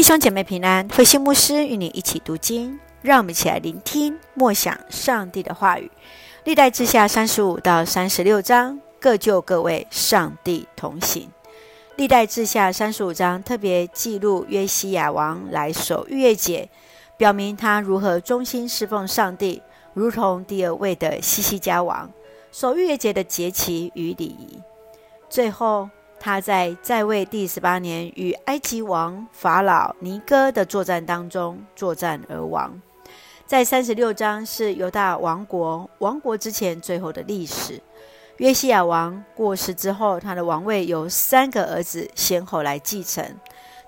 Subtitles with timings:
[0.00, 5.90] 弟兄姐妹平安，慧心牧师与你一起读经，让我们一起来聆听默想上帝的话语。
[6.44, 11.28] 历代志下三十五到三十六章，各就各位，上帝同行。
[11.96, 16.70] 历代志下三十五章特别记录约西亚王来守逾越节，
[17.18, 19.62] 表明他如何忠心侍奉上帝，
[19.92, 22.10] 如同第二位的西西家王
[22.50, 24.62] 守逾越节的节期与礼仪。
[25.28, 25.90] 最后。
[26.22, 32.78] 他在在位第十八年，与埃及王法老尼哥的作战当中作战而亡。
[33.46, 37.80] 在三十六章是犹大王国亡国之前最后的历史。
[38.36, 43.24] 约西亚王过世之后，他的王位由三个儿子先后来继承，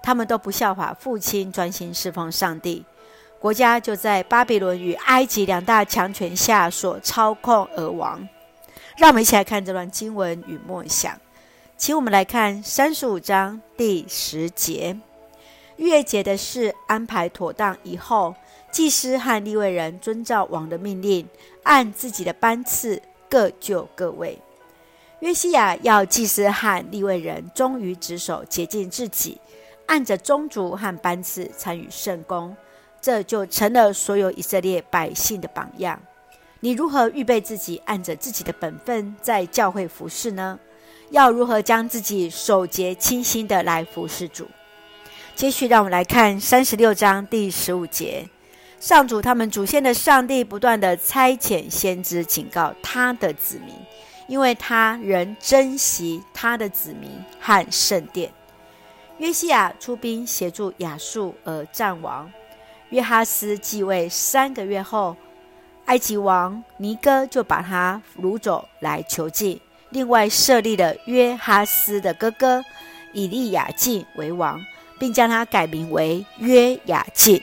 [0.02, 2.84] 他们都不效法父亲，专心侍奉上帝，
[3.38, 8.26] 国家就在巴比伦与埃及两大强权下所操控而亡。
[8.96, 11.14] 让我们一起来看这段经文与默想。
[11.82, 14.96] 请我们来看三十五章第十节，
[15.74, 18.36] 逾越节的事安排妥当以后，
[18.70, 21.28] 祭司和利未人遵照王的命令，
[21.64, 24.38] 按自己的班次各就各位。
[25.18, 29.40] 约西亚要祭司和利未人忠于职守，洁净自己，
[29.86, 32.56] 按着宗族和班次参与圣工，
[33.00, 36.00] 这就成了所有以色列百姓的榜样。
[36.60, 40.60] 你如何预备自己，按着自己的本分在教会服侍呢？
[41.12, 44.48] 要如何将自己守洁清心的来服侍主？
[45.34, 48.26] 接续，让我们来看三十六章第十五节。
[48.80, 53.74] 上主他们祖先的上帝不断地差遣先知警告他的子民，
[54.26, 58.32] 因为他仍珍惜他的子民和圣殿。
[59.18, 62.32] 约西亚出兵协助亚述而战亡。
[62.88, 65.14] 约哈斯继位三个月后，
[65.84, 69.60] 埃及王尼哥就把他掳走来囚禁。
[69.92, 72.64] 另外设立了约哈斯的哥哥
[73.12, 74.60] 以利亚敬为王，
[74.98, 77.40] 并将他改名为约雅敬。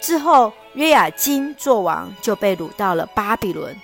[0.00, 3.76] 之后，约雅斤作王，就被掳到了巴比伦。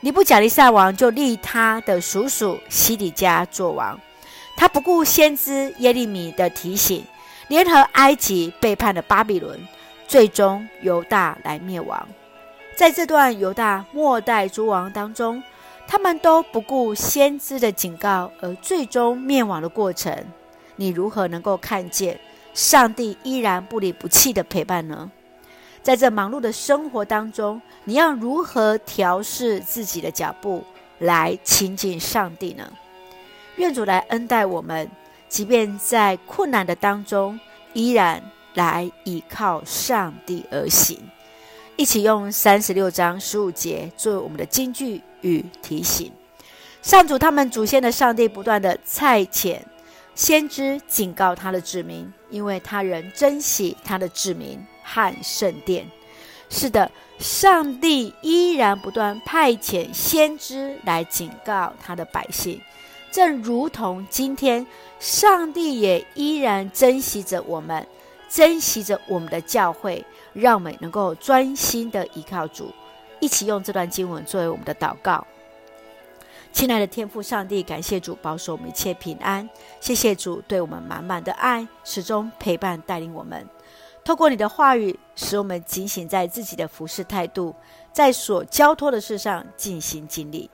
[0.00, 3.98] 尼布甲尼撒王就立他的叔叔西底家做王。
[4.56, 7.04] 他不顾先知耶利米的提醒，
[7.48, 9.58] 联合埃及背叛了巴比伦，
[10.06, 12.06] 最终犹大来灭亡。
[12.76, 15.42] 在这段犹大末代诸王当中，
[15.88, 20.12] 他们都不顾先知的警告，而最终灭亡的过程，
[20.74, 22.18] 你如何能够看见
[22.52, 25.10] 上帝依然不离不弃的陪伴呢？
[25.82, 30.64] 在这忙碌的生活当中，你要如何调试自己的脚步
[30.98, 32.68] 来亲近上帝呢？
[33.54, 34.90] 愿主来恩待我们，
[35.28, 37.38] 即便在困难的当中，
[37.72, 38.20] 依然
[38.54, 40.98] 来倚靠上帝而行。
[41.76, 46.10] 一起用三十六章十五节作为我们的金句与提醒。
[46.80, 49.58] 上主他们祖先的上帝不断的差遣
[50.14, 55.86] 先知警告他的子民，因为他仍珍惜他的子民和圣殿。
[56.48, 62.58] 是的，上帝依然不断派遣先知来警告他的百姓，
[63.10, 64.66] 正如同今天，
[64.98, 67.86] 上帝也依然珍惜着我们，
[68.28, 70.04] 珍惜着我们的教会。
[70.38, 72.70] 让我们能够专心的依靠主，
[73.20, 75.26] 一起用这段经文作为我们的祷告。
[76.52, 79.48] 亲爱的天父上帝，感谢主保守我们一切平安，
[79.80, 83.48] 谢谢主对我们满满的爱，始终陪伴带领我们。
[84.04, 87.54] 透过你的话语，使我们警醒在自己的服侍态度，
[87.90, 90.50] 在所交托的事上尽心尽力。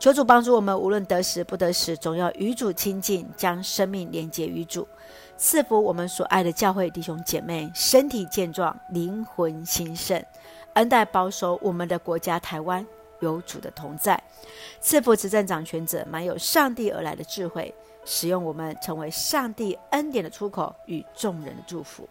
[0.00, 4.88] 求主帮助我们，无论得时不得时，总要与主亲近，将生命连接于主。
[5.36, 10.24] 赐福我们所爱的教会弟兄姐妹，身体健壮，灵魂兴盛，
[10.72, 12.84] 恩待保守我们的国家台湾
[13.20, 14.18] 有主的同在。
[14.80, 17.74] 赐福执政掌权者，满有上帝而来的智慧，
[18.06, 22.08] 使用我们成为上帝恩典的出口与众人的祝福。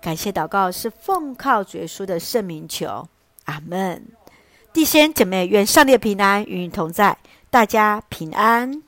[0.00, 3.06] 感谢祷告是奉靠主耶稣的圣名求，
[3.44, 4.02] 阿门。
[4.78, 7.18] 弟兄姐妹，愿上帝平安与你同在，
[7.50, 8.80] 大家平安。